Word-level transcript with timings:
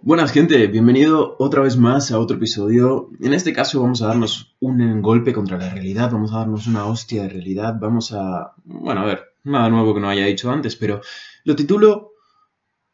Buenas 0.00 0.32
gente, 0.32 0.66
bienvenido 0.66 1.36
otra 1.38 1.62
vez 1.62 1.78
más 1.78 2.12
a 2.12 2.18
otro 2.18 2.36
episodio. 2.36 3.10
En 3.20 3.32
este 3.32 3.54
caso 3.54 3.80
vamos 3.80 4.02
a 4.02 4.08
darnos 4.08 4.54
un 4.60 5.00
golpe 5.00 5.32
contra 5.32 5.56
la 5.56 5.70
realidad, 5.70 6.10
vamos 6.10 6.32
a 6.32 6.40
darnos 6.40 6.66
una 6.66 6.84
hostia 6.84 7.22
de 7.22 7.30
realidad, 7.30 7.76
vamos 7.80 8.12
a... 8.12 8.52
Bueno, 8.64 9.00
a 9.00 9.06
ver, 9.06 9.34
nada 9.44 9.70
nuevo 9.70 9.94
que 9.94 10.00
no 10.00 10.08
haya 10.10 10.26
dicho 10.26 10.50
antes, 10.50 10.76
pero 10.76 11.00
lo 11.44 11.56
titulo 11.56 12.12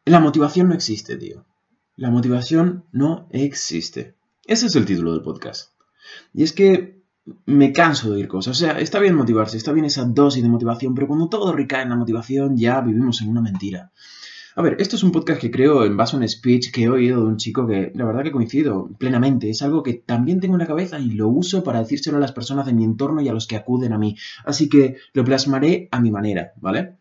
La 0.05 0.21
motivación 0.21 0.69
no 0.69 0.75
existe, 0.75 1.17
tío. 1.17 1.45
La 1.97 2.11
motivación 2.11 2.85
no 2.93 3.27
existe. 3.31 4.15
Ese 4.47 4.67
es 4.67 4.77
el 4.77 4.85
título 4.85 5.13
del 5.13 5.23
podcast. 5.23 5.73
Y 6.33 6.45
es 6.45 6.53
que 6.53 7.03
me 7.45 7.73
canso 7.73 8.09
de 8.09 8.17
oír 8.17 8.29
cosas. 8.29 8.57
O 8.57 8.61
sea, 8.61 8.79
está 8.79 9.01
bien 9.01 9.17
motivarse, 9.17 9.57
está 9.57 9.73
bien 9.73 9.85
esa 9.85 10.05
dosis 10.05 10.43
de 10.43 10.49
motivación, 10.49 10.95
pero 10.95 11.09
cuando 11.09 11.29
todo 11.29 11.53
recae 11.53 11.83
en 11.83 11.91
la 11.91 11.97
motivación 11.97 12.57
ya 12.57 12.81
vivimos 12.81 13.21
en 13.21 13.29
una 13.29 13.41
mentira. 13.41 13.91
A 14.61 14.63
ver, 14.63 14.77
esto 14.79 14.97
es 14.97 15.03
un 15.03 15.11
podcast 15.11 15.41
que 15.41 15.51
creo 15.51 15.87
en 15.87 15.97
base 15.97 16.15
a 16.15 16.19
un 16.19 16.29
speech 16.29 16.71
que 16.71 16.83
he 16.83 16.89
oído 16.91 17.23
de 17.23 17.29
un 17.29 17.39
chico 17.39 17.67
que 17.67 17.93
la 17.95 18.05
verdad 18.05 18.25
que 18.25 18.31
coincido 18.31 18.91
plenamente. 18.99 19.49
Es 19.49 19.63
algo 19.63 19.83
que 19.83 19.95
también 19.95 20.39
tengo 20.39 20.57
en 20.57 20.61
la 20.61 20.67
cabeza 20.67 20.99
y 20.99 21.13
lo 21.13 21.29
uso 21.29 21.65
para 21.65 21.79
decírselo 21.79 22.19
a 22.19 22.21
las 22.21 22.33
personas 22.33 22.67
de 22.67 22.75
mi 22.75 22.85
entorno 22.85 23.23
y 23.23 23.29
a 23.31 23.33
los 23.33 23.47
que 23.47 23.57
acuden 23.57 23.95
a 23.95 23.99
mí. 23.99 24.19
Así 24.45 24.69
que 24.69 24.97
lo 25.15 25.25
plasmaré 25.25 25.89
a 25.91 25.99
mi 25.99 26.11
manera, 26.11 26.53
¿vale? 26.57 26.97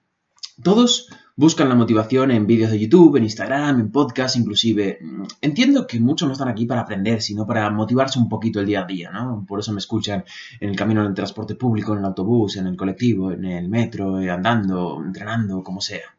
Todos 0.64 1.10
buscan 1.36 1.68
la 1.68 1.76
motivación 1.76 2.32
en 2.32 2.48
vídeos 2.48 2.72
de 2.72 2.80
YouTube, 2.80 3.18
en 3.18 3.24
Instagram, 3.24 3.82
en 3.82 3.92
podcast, 3.92 4.38
inclusive. 4.38 5.00
Entiendo 5.42 5.86
que 5.86 6.00
muchos 6.00 6.30
no 6.30 6.34
están 6.34 6.48
aquí 6.48 6.66
para 6.66 6.80
aprender, 6.80 7.22
sino 7.22 7.46
para 7.46 7.70
motivarse 7.72 8.20
un 8.20 8.30
poquito 8.30 8.62
el 8.62 8.68
día 8.68 8.84
a 8.84 8.86
día, 8.86 9.12
¿no? 9.12 9.46
Por 9.46 9.60
eso 9.60 9.73
me 9.73 9.80
escuchan 9.80 10.23
en 10.62 10.70
el 10.70 10.78
camino 10.78 11.04
del 11.04 11.14
transporte 11.14 11.56
público, 11.56 11.92
en 11.92 12.00
el 12.00 12.06
autobús, 12.06 12.56
en 12.56 12.68
el 12.68 12.78
colectivo, 12.78 13.34
en 13.34 13.44
el 13.44 13.68
metro, 13.68 14.16
andando, 14.16 15.04
entrenando, 15.06 15.62
como 15.62 15.82
sea. 15.82 16.16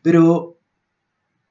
Pero 0.00 0.53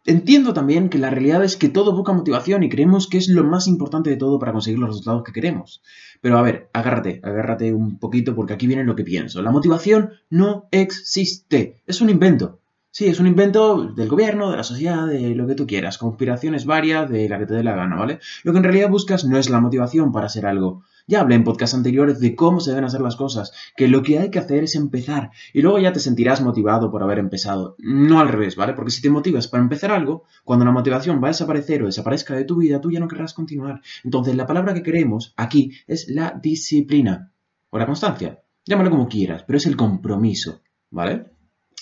Entiendo 0.06 0.54
también 0.54 0.90
que 0.90 0.98
la 0.98 1.10
realidad 1.10 1.46
es 1.46 1.56
que 1.56 1.70
todo 1.70 1.96
busca 1.96 2.12
motivación 2.12 2.64
y 2.64 2.70
creemos 2.70 3.08
que 3.08 3.18
es 3.18 3.30
lo 3.30 3.46
más 3.46 3.68
importante 3.68 4.10
de 4.10 4.18
todo 4.18 4.38
para 4.38 4.52
conseguir 4.52 4.80
los 4.80 4.90
resultados 4.90 5.24
que 5.24 5.32
queremos. 5.32 5.82
Pero 6.20 6.38
a 6.38 6.42
ver, 6.42 6.70
agárrate, 6.74 7.22
agárrate 7.24 7.72
un 7.72 8.00
poquito 8.00 8.36
porque 8.36 8.54
aquí 8.54 8.68
viene 8.68 8.84
lo 8.84 8.98
que 8.98 9.06
pienso. 9.06 9.42
La 9.42 9.52
motivación 9.52 10.12
no 10.30 10.68
existe, 10.72 11.82
es 11.88 12.02
un 12.02 12.10
invento. 12.10 12.60
Sí, 12.92 13.08
es 13.08 13.20
un 13.20 13.28
invento 13.28 13.94
del 13.94 14.10
gobierno, 14.10 14.52
de 14.52 14.58
la 14.58 14.64
sociedad, 14.64 15.08
de 15.08 15.34
lo 15.36 15.48
que 15.48 15.56
tú 15.56 15.66
quieras, 15.66 15.98
conspiraciones 15.98 16.66
varias, 16.66 17.10
de 17.10 17.28
la 17.28 17.40
que 17.40 17.46
te 17.46 17.56
dé 17.56 17.64
la 17.64 17.76
gana, 17.76 17.96
¿vale? 17.96 18.20
Lo 18.44 18.52
que 18.52 18.58
en 18.58 18.64
realidad 18.66 18.90
buscas 18.90 19.26
no 19.26 19.38
es 19.38 19.50
la 19.50 19.62
motivación 19.62 20.12
para 20.12 20.28
hacer 20.28 20.46
algo, 20.46 20.84
ya 21.08 21.22
hablé 21.22 21.36
en 21.36 21.44
podcasts 21.44 21.76
anteriores 21.76 22.20
de 22.20 22.36
cómo 22.36 22.60
se 22.60 22.72
deben 22.72 22.86
hacer 22.86 23.02
las 23.02 23.16
cosas, 23.16 23.52
que 23.76 23.88
lo 23.88 24.02
que 24.04 24.20
hay 24.20 24.30
que 24.30 24.40
hacer 24.40 24.64
es 24.64 24.76
empezar 24.76 25.32
y 25.54 25.62
luego 25.62 25.80
ya 25.80 25.94
te 25.94 26.00
sentirás 26.00 26.42
motivado 26.42 26.92
por 26.92 27.04
haber 27.04 27.20
empezado. 27.20 27.76
No 27.80 28.20
al 28.20 28.30
revés, 28.30 28.56
¿vale? 28.56 28.74
Porque 28.74 28.92
si 28.92 29.02
te 29.02 29.10
motivas 29.10 29.48
para 29.48 29.64
empezar 29.64 29.92
algo, 29.92 30.24
cuando 30.44 30.66
la 30.66 30.72
motivación 30.72 31.22
va 31.22 31.28
a 31.28 31.32
desaparecer 31.32 31.84
o 31.84 31.88
desaparezca 31.88 32.36
de 32.36 32.46
tu 32.46 32.58
vida, 32.58 32.80
tú 32.82 32.92
ya 32.92 33.00
no 33.00 33.08
querrás 33.08 33.34
continuar. 33.34 33.82
Entonces 34.04 34.36
la 34.36 34.48
palabra 34.48 34.74
que 34.74 34.84
queremos 34.84 35.34
aquí 35.36 35.72
es 35.88 36.08
la 36.10 36.40
disciplina 36.42 37.32
o 37.70 37.78
la 37.78 37.86
constancia. 37.86 38.42
Llámalo 38.66 38.92
como 38.92 39.10
quieras, 39.10 39.44
pero 39.46 39.58
es 39.58 39.66
el 39.66 39.76
compromiso, 39.76 40.62
¿vale? 40.90 41.26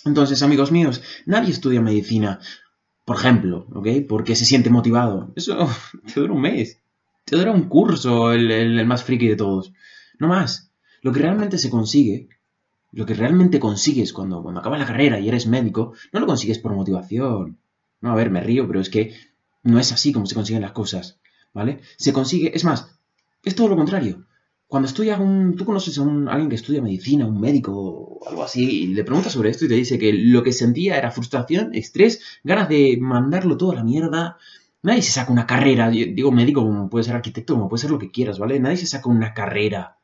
Entonces, 0.03 0.41
amigos 0.41 0.71
míos, 0.71 1.03
nadie 1.27 1.51
estudia 1.51 1.79
medicina, 1.79 2.39
por 3.05 3.17
ejemplo, 3.17 3.67
¿ok? 3.73 3.87
Porque 4.09 4.35
se 4.35 4.45
siente 4.45 4.71
motivado. 4.71 5.31
Eso 5.35 5.69
te 6.13 6.19
dura 6.19 6.33
un 6.33 6.41
mes 6.41 6.80
te 7.25 7.37
dará 7.37 7.51
un 7.51 7.69
curso 7.69 8.31
el, 8.31 8.85
más 8.85 9.03
friki 9.03 9.27
de 9.27 9.35
todos. 9.35 9.73
No 10.19 10.27
más. 10.27 10.71
Lo 11.01 11.11
que 11.11 11.19
realmente 11.19 11.57
se 11.57 11.69
consigue, 11.69 12.29
lo 12.91 13.05
que 13.05 13.13
realmente 13.13 13.59
consigues 13.59 14.13
cuando, 14.13 14.43
cuando 14.43 14.59
acabas 14.59 14.79
la 14.79 14.85
carrera 14.85 15.19
y 15.19 15.27
eres 15.27 15.47
médico, 15.47 15.93
no 16.11 16.19
lo 16.19 16.27
consigues 16.27 16.59
por 16.59 16.73
motivación. 16.73 17.57
No, 18.01 18.11
a 18.11 18.15
ver, 18.15 18.29
me 18.29 18.41
río, 18.41 18.67
pero 18.67 18.79
es 18.79 18.89
que 18.89 19.15
no 19.63 19.79
es 19.79 19.91
así 19.91 20.11
como 20.11 20.25
se 20.25 20.35
consiguen 20.35 20.61
las 20.61 20.71
cosas. 20.71 21.19
¿Vale? 21.53 21.81
Se 21.97 22.13
consigue, 22.13 22.55
es 22.55 22.63
más, 22.63 22.99
es 23.43 23.55
todo 23.55 23.67
lo 23.67 23.75
contrario. 23.75 24.25
Cuando 24.71 24.87
estudias 24.87 25.19
un. 25.19 25.57
Tú 25.57 25.65
conoces 25.65 25.97
a, 25.97 26.01
un, 26.01 26.29
alguien 26.29 26.47
que 26.47 26.55
estudia 26.55 26.81
medicina, 26.81 27.25
un 27.25 27.41
médico 27.41 27.73
o 27.73 28.29
algo 28.29 28.41
así, 28.41 28.83
y 28.83 28.87
le 28.87 29.03
preguntas 29.03 29.33
sobre 29.33 29.49
esto 29.49 29.65
y 29.65 29.67
te 29.67 29.73
dice 29.73 29.99
que 29.99 30.13
lo 30.13 30.43
que 30.43 30.53
sentía 30.53 30.97
era 30.97 31.11
frustración, 31.11 31.75
estrés, 31.75 32.21
ganas 32.43 32.69
de 32.69 32.97
mandarlo 32.97 33.57
todo 33.57 33.71
a 33.71 33.75
la 33.75 33.83
mierda, 33.83 34.37
Nadie 34.83 35.01
se 35.01 35.11
saca 35.11 35.31
una 35.31 35.45
carrera, 35.45 35.89
digo 35.89 36.31
médico 36.31 36.63
como 36.63 36.89
puede 36.89 37.03
ser 37.03 37.15
arquitecto, 37.15 37.53
como 37.53 37.69
puede 37.69 37.81
ser 37.81 37.91
lo 37.91 37.99
que 37.99 38.11
quieras, 38.11 38.39
¿vale? 38.39 38.59
Nadie 38.59 38.77
se 38.77 38.87
saca 38.87 39.09
una 39.09 39.33
carrera 39.33 39.99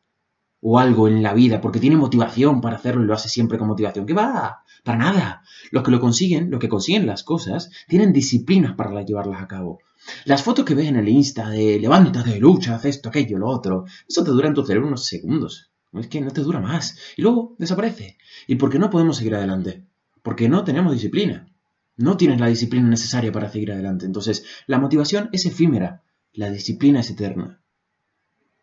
o 0.61 0.79
algo 0.79 1.07
en 1.07 1.23
la 1.23 1.33
vida 1.33 1.61
porque 1.61 1.79
tiene 1.79 1.95
motivación 1.95 2.61
para 2.61 2.77
hacerlo 2.77 3.03
y 3.03 3.07
lo 3.07 3.13
hace 3.13 3.29
siempre 3.29 3.57
con 3.57 3.67
motivación. 3.67 4.05
¿Qué 4.05 4.13
va? 4.13 4.63
Para 4.83 4.97
nada. 4.97 5.41
Los 5.71 5.83
que 5.83 5.91
lo 5.91 5.99
consiguen, 5.99 6.51
los 6.51 6.59
que 6.59 6.69
consiguen 6.69 7.07
las 7.07 7.23
cosas, 7.23 7.71
tienen 7.87 8.13
disciplinas 8.13 8.75
para 8.75 9.01
llevarlas 9.01 9.41
a 9.41 9.47
cabo. 9.47 9.79
Las 10.25 10.43
fotos 10.43 10.65
que 10.65 10.75
ves 10.75 10.87
en 10.87 10.95
el 10.95 11.09
Insta 11.09 11.49
de 11.49 11.79
levántate, 11.79 12.39
lucha, 12.39 12.75
haz 12.75 12.85
esto, 12.85 13.09
aquello, 13.09 13.37
lo 13.37 13.49
otro, 13.49 13.85
eso 14.07 14.23
te 14.23 14.31
dura 14.31 14.47
en 14.47 14.53
tu 14.53 14.65
cerebro 14.65 14.87
unos 14.87 15.05
segundos. 15.05 15.71
Es 15.93 16.07
que 16.07 16.21
no 16.21 16.31
te 16.31 16.41
dura 16.41 16.59
más. 16.59 16.97
Y 17.15 17.21
luego 17.23 17.55
desaparece. 17.57 18.17
¿Y 18.45 18.55
por 18.55 18.69
qué 18.69 18.79
no 18.79 18.89
podemos 18.89 19.17
seguir 19.17 19.35
adelante? 19.35 19.83
Porque 20.21 20.49
no 20.49 20.63
tenemos 20.63 20.93
disciplina. 20.93 21.47
No 21.97 22.15
tienes 22.15 22.39
la 22.39 22.47
disciplina 22.47 22.87
necesaria 22.87 23.31
para 23.31 23.49
seguir 23.49 23.71
adelante. 23.71 24.05
Entonces, 24.05 24.45
la 24.67 24.79
motivación 24.79 25.29
es 25.33 25.45
efímera. 25.45 26.03
La 26.31 26.49
disciplina 26.51 26.99
es 26.99 27.09
eterna. 27.09 27.61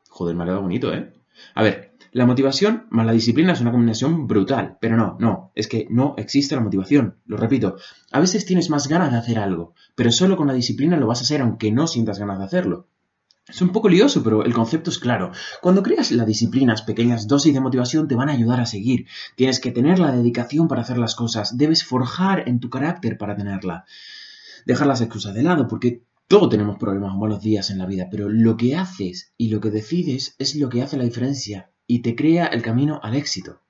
Joder, 0.09 0.37
me 0.37 0.45
ha 0.45 0.47
quedado 0.47 0.63
bonito, 0.63 0.95
¿eh? 0.95 1.13
A 1.55 1.63
ver, 1.65 1.97
la 2.13 2.27
motivación 2.27 2.87
más 2.91 3.07
la 3.07 3.13
disciplina 3.13 3.53
es 3.53 3.61
una 3.61 3.73
combinación 3.73 4.29
brutal. 4.29 4.79
Pero 4.81 4.97
no, 4.97 5.17
no, 5.19 5.51
es 5.57 5.67
que 5.67 5.89
no 5.91 6.15
existe 6.17 6.55
la 6.55 6.63
motivación. 6.63 7.19
Lo 7.27 7.37
repito, 7.37 7.77
a 8.13 8.21
veces 8.21 8.47
tienes 8.47 8.71
más 8.71 8.87
ganas 8.87 9.11
de 9.11 9.19
hacer 9.19 9.41
algo, 9.41 9.75
pero 9.97 10.13
solo 10.13 10.37
con 10.37 10.47
la 10.47 10.55
disciplina 10.55 10.97
lo 10.97 11.09
vas 11.09 11.19
a 11.19 11.23
hacer 11.25 11.41
aunque 11.41 11.73
no 11.73 11.89
sientas 11.89 12.21
ganas 12.21 12.39
de 12.39 12.45
hacerlo. 12.45 12.89
Es 13.47 13.61
un 13.61 13.73
poco 13.73 13.91
lioso, 13.91 14.23
pero 14.23 14.43
el 14.45 14.55
concepto 14.55 14.89
es 14.89 14.99
claro. 14.99 15.31
Cuando 15.61 15.83
creas 15.83 16.11
la 16.13 16.25
disciplina, 16.25 16.75
pequeñas 16.87 17.29
dosis 17.29 17.53
de 17.53 17.61
motivación 17.61 18.09
te 18.09 18.15
van 18.15 18.31
a 18.31 18.33
ayudar 18.33 18.61
a 18.61 18.67
seguir. 18.67 19.07
Tienes 19.37 19.61
que 19.61 19.71
tener 19.71 19.99
la 19.99 20.13
dedicación 20.13 20.67
para 20.67 20.81
hacer 20.81 20.97
las 20.97 21.15
cosas. 21.15 21.59
Debes 21.59 21.85
forjar 21.85 22.49
en 22.49 22.59
tu 22.59 22.71
carácter 22.71 23.19
para 23.19 23.37
tenerla. 23.37 23.85
Dejar 24.65 24.87
las 24.87 25.03
excusas 25.03 25.35
de 25.35 25.43
lado, 25.43 25.69
porque 25.69 26.03
todos 26.27 26.49
tenemos 26.49 26.79
problemas 26.79 27.13
o 27.13 27.19
malos 27.19 27.43
días 27.43 27.69
en 27.69 27.77
la 27.77 27.85
vida, 27.85 28.09
pero 28.11 28.31
lo 28.31 28.57
que 28.57 28.77
haces 28.77 29.35
y 29.37 29.49
lo 29.49 29.61
que 29.61 29.71
decides 29.71 30.37
es 30.39 30.55
lo 30.55 30.71
que 30.71 30.81
hace 30.81 30.97
la 30.97 31.05
diferencia 31.05 31.71
y 31.87 31.99
te 32.01 32.17
crea 32.17 32.47
el 32.47 32.63
camino 32.63 32.99
al 33.03 33.15
éxito. 33.15 33.61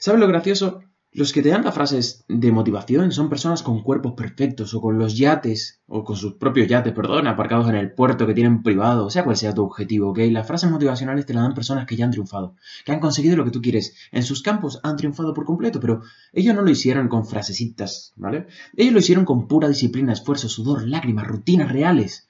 ¿Sabes 0.00 0.20
lo 0.20 0.28
gracioso? 0.28 0.82
Los 1.16 1.32
que 1.32 1.42
te 1.42 1.50
dan 1.50 1.62
las 1.62 1.76
frases 1.76 2.24
de 2.26 2.50
motivación 2.50 3.12
son 3.12 3.28
personas 3.28 3.62
con 3.62 3.84
cuerpos 3.84 4.14
perfectos 4.14 4.74
o 4.74 4.80
con 4.80 4.98
los 4.98 5.16
yates, 5.16 5.80
o 5.86 6.02
con 6.02 6.16
sus 6.16 6.34
propios 6.34 6.66
yates, 6.66 6.92
perdón, 6.92 7.28
aparcados 7.28 7.68
en 7.68 7.76
el 7.76 7.92
puerto 7.92 8.26
que 8.26 8.34
tienen 8.34 8.64
privado, 8.64 9.08
sea 9.10 9.22
cual 9.22 9.36
sea 9.36 9.54
tu 9.54 9.62
objetivo, 9.62 10.10
¿ok? 10.10 10.18
Las 10.32 10.44
frases 10.44 10.72
motivacionales 10.72 11.24
te 11.24 11.32
las 11.32 11.44
dan 11.44 11.54
personas 11.54 11.86
que 11.86 11.94
ya 11.94 12.04
han 12.04 12.10
triunfado, 12.10 12.56
que 12.84 12.90
han 12.90 12.98
conseguido 12.98 13.36
lo 13.36 13.44
que 13.44 13.52
tú 13.52 13.62
quieres. 13.62 13.94
En 14.10 14.24
sus 14.24 14.42
campos 14.42 14.80
han 14.82 14.96
triunfado 14.96 15.32
por 15.34 15.44
completo, 15.44 15.78
pero 15.78 16.02
ellos 16.32 16.52
no 16.52 16.62
lo 16.62 16.70
hicieron 16.70 17.06
con 17.06 17.24
frasecitas, 17.24 18.12
¿vale? 18.16 18.48
Ellos 18.76 18.92
lo 18.92 18.98
hicieron 18.98 19.24
con 19.24 19.46
pura 19.46 19.68
disciplina, 19.68 20.12
esfuerzo, 20.12 20.48
sudor, 20.48 20.84
lágrimas, 20.84 21.28
rutinas 21.28 21.70
reales 21.70 22.26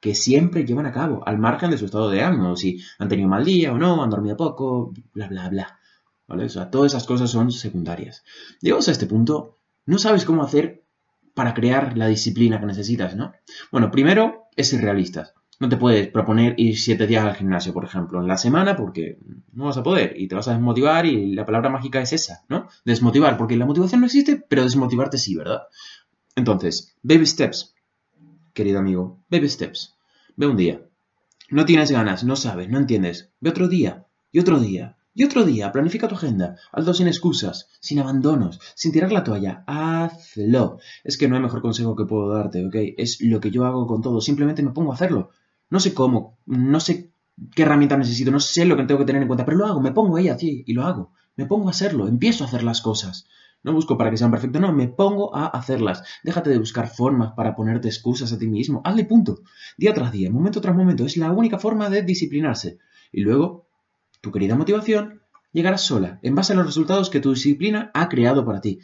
que 0.00 0.16
siempre 0.16 0.66
llevan 0.66 0.86
a 0.86 0.92
cabo, 0.92 1.22
al 1.24 1.38
margen 1.38 1.70
de 1.70 1.78
su 1.78 1.84
estado 1.84 2.10
de 2.10 2.22
ánimo, 2.22 2.56
si 2.56 2.80
han 2.98 3.08
tenido 3.08 3.28
mal 3.28 3.44
día 3.44 3.72
o 3.72 3.78
no, 3.78 4.02
han 4.02 4.10
dormido 4.10 4.36
poco, 4.36 4.92
bla, 5.12 5.28
bla, 5.28 5.48
bla. 5.48 5.78
¿Vale? 6.26 6.44
O 6.44 6.48
sea, 6.48 6.70
todas 6.70 6.92
esas 6.92 7.04
cosas 7.04 7.30
son 7.30 7.50
secundarias. 7.50 8.24
Llegados 8.60 8.88
a 8.88 8.92
este 8.92 9.06
punto, 9.06 9.58
no 9.86 9.98
sabes 9.98 10.24
cómo 10.24 10.42
hacer 10.42 10.84
para 11.34 11.54
crear 11.54 11.96
la 11.98 12.08
disciplina 12.08 12.60
que 12.60 12.66
necesitas, 12.66 13.16
¿no? 13.16 13.32
Bueno, 13.72 13.90
primero 13.90 14.44
es 14.56 14.68
ser 14.68 14.82
realistas. 14.82 15.34
No 15.60 15.68
te 15.68 15.76
puedes 15.76 16.08
proponer 16.08 16.54
ir 16.58 16.78
siete 16.78 17.06
días 17.06 17.24
al 17.24 17.36
gimnasio, 17.36 17.72
por 17.72 17.84
ejemplo, 17.84 18.20
en 18.20 18.26
la 18.26 18.36
semana, 18.36 18.76
porque 18.76 19.18
no 19.52 19.66
vas 19.66 19.76
a 19.76 19.82
poder 19.82 20.14
y 20.18 20.26
te 20.26 20.34
vas 20.34 20.48
a 20.48 20.52
desmotivar 20.52 21.06
y 21.06 21.32
la 21.34 21.46
palabra 21.46 21.70
mágica 21.70 22.00
es 22.00 22.12
esa, 22.12 22.44
¿no? 22.48 22.68
Desmotivar, 22.84 23.36
porque 23.36 23.56
la 23.56 23.66
motivación 23.66 24.00
no 24.00 24.06
existe, 24.06 24.36
pero 24.48 24.64
desmotivarte 24.64 25.18
sí, 25.18 25.36
¿verdad? 25.36 25.62
Entonces, 26.34 26.96
baby 27.02 27.26
steps, 27.26 27.74
querido 28.52 28.80
amigo, 28.80 29.20
baby 29.28 29.48
steps. 29.48 29.94
Ve 30.36 30.46
un 30.46 30.56
día. 30.56 30.82
No 31.50 31.64
tienes 31.64 31.90
ganas, 31.90 32.24
no 32.24 32.34
sabes, 32.34 32.68
no 32.68 32.78
entiendes. 32.78 33.30
Ve 33.40 33.50
otro 33.50 33.68
día 33.68 34.06
y 34.32 34.40
otro 34.40 34.58
día 34.58 34.96
Y 35.16 35.22
otro 35.22 35.44
día, 35.44 35.70
planifica 35.70 36.08
tu 36.08 36.16
agenda. 36.16 36.56
Hazlo 36.72 36.92
sin 36.92 37.06
excusas, 37.06 37.68
sin 37.80 38.00
abandonos, 38.00 38.60
sin 38.74 38.90
tirar 38.90 39.12
la 39.12 39.22
toalla. 39.22 39.62
Hazlo. 39.66 40.78
Es 41.04 41.16
que 41.16 41.28
no 41.28 41.36
hay 41.36 41.42
mejor 41.42 41.62
consejo 41.62 41.94
que 41.94 42.04
puedo 42.04 42.34
darte, 42.34 42.66
¿ok? 42.66 42.74
Es 42.98 43.20
lo 43.20 43.38
que 43.38 43.52
yo 43.52 43.64
hago 43.64 43.86
con 43.86 44.02
todo. 44.02 44.20
Simplemente 44.20 44.64
me 44.64 44.72
pongo 44.72 44.90
a 44.90 44.96
hacerlo. 44.96 45.30
No 45.70 45.78
sé 45.78 45.94
cómo, 45.94 46.38
no 46.46 46.80
sé 46.80 47.12
qué 47.54 47.62
herramientas 47.62 47.98
necesito, 47.98 48.30
no 48.30 48.40
sé 48.40 48.64
lo 48.64 48.76
que 48.76 48.84
tengo 48.84 49.00
que 49.00 49.06
tener 49.06 49.22
en 49.22 49.28
cuenta, 49.28 49.44
pero 49.44 49.56
lo 49.56 49.66
hago, 49.66 49.80
me 49.80 49.92
pongo 49.92 50.16
ahí 50.16 50.28
así 50.28 50.64
y 50.66 50.72
lo 50.72 50.84
hago. 50.84 51.12
Me 51.36 51.46
pongo 51.46 51.68
a 51.68 51.70
hacerlo, 51.70 52.06
empiezo 52.06 52.44
a 52.44 52.46
hacer 52.46 52.62
las 52.62 52.80
cosas. 52.80 53.26
No 53.62 53.72
busco 53.72 53.96
para 53.96 54.10
que 54.10 54.18
sean 54.18 54.30
perfectas, 54.30 54.60
no, 54.60 54.72
me 54.72 54.88
pongo 54.88 55.34
a 55.34 55.46
hacerlas. 55.46 56.02
Déjate 56.22 56.50
de 56.50 56.58
buscar 56.58 56.88
formas 56.88 57.32
para 57.34 57.56
ponerte 57.56 57.88
excusas 57.88 58.32
a 58.32 58.38
ti 58.38 58.46
mismo. 58.46 58.82
Hazle 58.84 59.04
punto. 59.04 59.40
Día 59.78 59.94
tras 59.94 60.12
día, 60.12 60.30
momento 60.30 60.60
tras 60.60 60.76
momento. 60.76 61.06
Es 61.06 61.16
la 61.16 61.30
única 61.32 61.58
forma 61.58 61.88
de 61.88 62.02
disciplinarse. 62.02 62.78
Y 63.10 63.22
luego, 63.22 63.63
tu 64.24 64.32
querida 64.32 64.56
motivación 64.56 65.20
llegará 65.52 65.76
sola, 65.76 66.18
en 66.22 66.34
base 66.34 66.54
a 66.54 66.56
los 66.56 66.64
resultados 66.64 67.10
que 67.10 67.20
tu 67.20 67.34
disciplina 67.34 67.90
ha 67.92 68.08
creado 68.08 68.44
para 68.46 68.62
ti. 68.62 68.80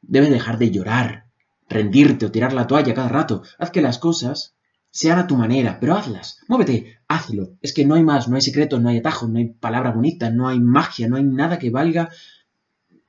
Debes 0.00 0.30
dejar 0.30 0.56
de 0.56 0.70
llorar, 0.70 1.26
rendirte 1.68 2.24
o 2.24 2.32
tirar 2.32 2.54
la 2.54 2.66
toalla 2.66 2.94
cada 2.94 3.10
rato. 3.10 3.42
Haz 3.58 3.70
que 3.70 3.82
las 3.82 3.98
cosas 3.98 4.54
sean 4.90 5.18
a 5.18 5.26
tu 5.26 5.36
manera, 5.36 5.78
pero 5.78 5.94
hazlas. 5.94 6.40
Muévete, 6.48 7.00
hazlo. 7.06 7.50
Es 7.60 7.74
que 7.74 7.84
no 7.84 7.94
hay 7.96 8.02
más, 8.02 8.28
no 8.28 8.36
hay 8.36 8.42
secretos, 8.42 8.80
no 8.80 8.88
hay 8.88 8.98
atajos, 8.98 9.28
no 9.28 9.38
hay 9.38 9.48
palabra 9.48 9.92
bonita, 9.92 10.30
no 10.30 10.48
hay 10.48 10.58
magia, 10.58 11.06
no 11.06 11.16
hay 11.16 11.24
nada 11.24 11.58
que 11.58 11.70
valga 11.70 12.08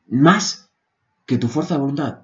más 0.08 0.70
que 1.26 1.38
tu 1.38 1.48
fuerza 1.48 1.76
de 1.76 1.80
voluntad. 1.80 2.20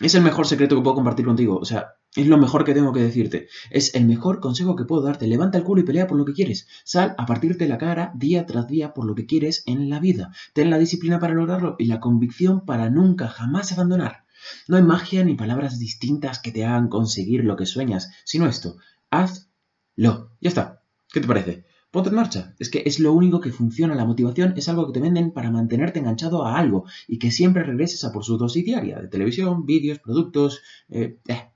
Es 0.00 0.16
el 0.16 0.22
mejor 0.22 0.48
secreto 0.48 0.74
que 0.74 0.82
puedo 0.82 0.96
compartir 0.96 1.24
contigo. 1.24 1.56
O 1.56 1.64
sea, 1.64 1.94
es 2.16 2.26
lo 2.26 2.38
mejor 2.38 2.64
que 2.64 2.72
tengo 2.72 2.92
que 2.92 3.02
decirte. 3.02 3.48
Es 3.70 3.94
el 3.94 4.06
mejor 4.06 4.40
consejo 4.40 4.74
que 4.74 4.84
puedo 4.84 5.02
darte. 5.02 5.26
Levanta 5.26 5.58
el 5.58 5.64
culo 5.64 5.82
y 5.82 5.84
pelea 5.84 6.06
por 6.06 6.16
lo 6.16 6.24
que 6.24 6.32
quieres. 6.32 6.66
Sal 6.82 7.14
a 7.18 7.26
partirte 7.26 7.68
la 7.68 7.76
cara 7.78 8.12
día 8.14 8.46
tras 8.46 8.66
día 8.66 8.94
por 8.94 9.04
lo 9.04 9.14
que 9.14 9.26
quieres 9.26 9.62
en 9.66 9.90
la 9.90 10.00
vida. 10.00 10.32
Ten 10.54 10.70
la 10.70 10.78
disciplina 10.78 11.18
para 11.18 11.34
lograrlo 11.34 11.76
y 11.78 11.84
la 11.84 12.00
convicción 12.00 12.64
para 12.64 12.88
nunca, 12.88 13.28
jamás 13.28 13.72
abandonar. 13.72 14.24
No 14.66 14.76
hay 14.76 14.82
magia 14.82 15.24
ni 15.24 15.34
palabras 15.34 15.78
distintas 15.78 16.38
que 16.38 16.52
te 16.52 16.64
hagan 16.64 16.88
conseguir 16.88 17.44
lo 17.44 17.56
que 17.56 17.66
sueñas, 17.66 18.10
sino 18.24 18.46
esto. 18.46 18.76
Hazlo. 19.10 20.30
Ya 20.40 20.48
está. 20.48 20.82
¿Qué 21.12 21.20
te 21.20 21.26
parece? 21.26 21.64
Ponte 21.90 22.08
en 22.08 22.16
marcha. 22.16 22.54
Es 22.58 22.70
que 22.70 22.82
es 22.86 22.98
lo 22.98 23.12
único 23.12 23.40
que 23.40 23.52
funciona. 23.52 23.94
La 23.94 24.04
motivación 24.04 24.54
es 24.56 24.68
algo 24.68 24.86
que 24.86 24.92
te 24.92 25.00
venden 25.00 25.32
para 25.32 25.50
mantenerte 25.50 25.98
enganchado 25.98 26.44
a 26.44 26.58
algo 26.58 26.84
y 27.06 27.18
que 27.18 27.30
siempre 27.30 27.62
regreses 27.62 28.04
a 28.04 28.12
por 28.12 28.24
su 28.24 28.38
dosis 28.38 28.64
diaria 28.64 29.00
de 29.00 29.08
televisión, 29.08 29.66
vídeos, 29.66 29.98
productos, 29.98 30.62
eh, 30.88 31.18
eh, 31.28 31.50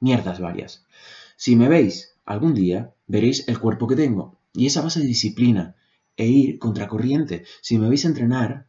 mierdas 0.00 0.40
varias. 0.40 0.86
Si 1.36 1.56
me 1.56 1.68
veis 1.68 2.16
algún 2.24 2.54
día, 2.54 2.94
veréis 3.06 3.48
el 3.48 3.58
cuerpo 3.58 3.86
que 3.86 3.96
tengo 3.96 4.36
y 4.52 4.66
esa 4.66 4.82
base 4.82 5.00
de 5.00 5.06
disciplina 5.06 5.76
e 6.16 6.26
ir 6.26 6.58
contracorriente. 6.58 7.44
Si 7.60 7.78
me 7.78 7.88
veis 7.88 8.04
entrenar, 8.04 8.66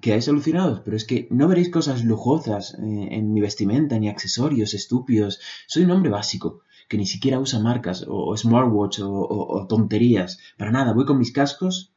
quedáis 0.00 0.28
alucinados, 0.28 0.80
pero 0.84 0.96
es 0.96 1.04
que 1.04 1.26
no 1.30 1.48
veréis 1.48 1.70
cosas 1.70 2.04
lujosas 2.04 2.74
eh, 2.74 3.08
en 3.12 3.32
mi 3.32 3.40
vestimenta 3.40 3.98
ni 3.98 4.08
accesorios 4.08 4.74
estúpidos. 4.74 5.40
Soy 5.66 5.84
un 5.84 5.90
hombre 5.92 6.10
básico 6.10 6.62
que 6.88 6.98
ni 6.98 7.06
siquiera 7.06 7.40
usa 7.40 7.60
marcas 7.60 8.04
o, 8.06 8.36
smartwatch 8.36 9.00
o, 9.02 9.66
tonterías. 9.68 10.38
Para 10.58 10.70
nada, 10.70 10.92
voy 10.92 11.06
con 11.06 11.18
mis 11.18 11.32
cascos 11.32 11.92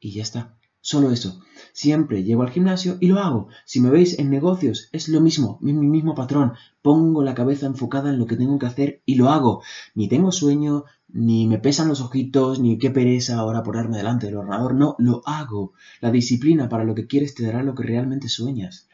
y 0.00 0.12
ya 0.12 0.22
está. 0.22 0.56
Solo 0.84 1.12
eso. 1.12 1.40
Siempre 1.72 2.24
llego 2.24 2.42
al 2.42 2.50
gimnasio 2.50 2.98
y 3.00 3.06
lo 3.06 3.20
hago. 3.20 3.46
Si 3.64 3.80
me 3.80 3.88
veis 3.88 4.18
en 4.18 4.30
negocios, 4.30 4.88
es 4.90 5.08
lo 5.08 5.20
mismo, 5.20 5.58
mi, 5.60 5.72
mi, 5.72 5.86
mismo 5.86 6.16
patrón. 6.16 6.54
Pongo 6.82 7.22
la 7.22 7.34
cabeza 7.36 7.66
enfocada 7.66 8.10
en 8.10 8.18
lo 8.18 8.26
que 8.26 8.36
tengo 8.36 8.58
que 8.58 8.66
hacer 8.66 9.00
y 9.06 9.14
lo 9.14 9.30
hago. 9.30 9.62
Ni 9.94 10.08
tengo 10.08 10.32
sueño, 10.32 10.84
ni 11.08 11.46
me 11.46 11.58
pesan 11.58 11.88
los 11.88 12.00
ojitos, 12.00 12.58
ni 12.58 12.78
qué 12.78 12.90
pereza 12.90 13.38
ahora 13.38 13.62
ponerme 13.62 13.96
delante 13.96 14.26
del 14.26 14.38
ordenador. 14.38 14.74
No, 14.74 14.96
lo 14.98 15.22
hago. 15.24 15.72
La 16.00 16.10
disciplina 16.10 16.68
para 16.68 16.82
lo 16.82 16.96
que 16.96 17.06
quieres 17.06 17.36
te 17.36 17.46
dará 17.46 17.62
lo 17.62 17.76
que 17.76 17.84
realmente 17.84 18.28
sueñas. 18.28 18.88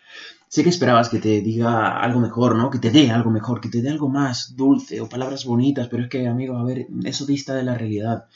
Sé 0.48 0.62
que 0.62 0.68
esperabas 0.68 1.08
que 1.08 1.20
te 1.20 1.40
diga 1.40 1.98
algo 1.98 2.20
mejor, 2.20 2.54
¿no? 2.54 2.68
Que 2.68 2.78
te 2.78 2.90
dé 2.90 3.10
algo 3.10 3.30
mejor, 3.30 3.62
que 3.62 3.70
te 3.70 3.80
dé 3.80 3.88
algo 3.88 4.10
más 4.10 4.56
dulce 4.56 5.00
o 5.00 5.08
palabras 5.08 5.46
bonitas, 5.46 5.88
pero 5.88 6.02
es 6.02 6.10
que, 6.10 6.26
amigo, 6.26 6.58
a 6.58 6.64
ver, 6.64 6.86
eso 7.04 7.24
dista 7.24 7.54
de 7.54 7.64
la 7.64 7.78
realidad. 7.78 8.26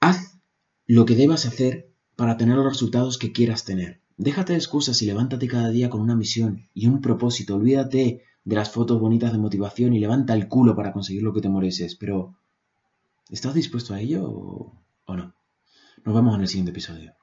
Haz 0.00 0.38
lo 0.86 1.04
que 1.04 1.14
debas 1.14 1.46
hacer 1.46 1.95
para 2.16 2.36
tener 2.36 2.56
los 2.56 2.66
resultados 2.66 3.18
que 3.18 3.32
quieras 3.32 3.64
tener. 3.64 4.00
Déjate 4.16 4.54
de 4.54 4.58
excusas 4.58 5.00
y 5.02 5.06
levántate 5.06 5.46
cada 5.46 5.68
día 5.68 5.90
con 5.90 6.00
una 6.00 6.16
misión 6.16 6.68
y 6.72 6.86
un 6.86 7.00
propósito. 7.02 7.56
Olvídate 7.56 8.22
de 8.44 8.56
las 8.56 8.70
fotos 8.70 8.98
bonitas 8.98 9.32
de 9.32 9.38
motivación 9.38 9.92
y 9.92 10.00
levanta 10.00 10.34
el 10.34 10.48
culo 10.48 10.74
para 10.74 10.92
conseguir 10.92 11.22
lo 11.22 11.34
que 11.34 11.42
te 11.42 11.50
mereces. 11.50 11.94
Pero, 11.96 12.34
¿estás 13.28 13.54
dispuesto 13.54 13.92
a 13.92 14.00
ello 14.00 14.24
o, 14.24 14.82
o 15.04 15.16
no? 15.16 15.34
Nos 16.04 16.14
vemos 16.14 16.34
en 16.34 16.40
el 16.40 16.48
siguiente 16.48 16.70
episodio. 16.70 17.14